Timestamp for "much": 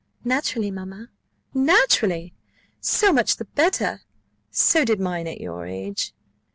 3.13-3.35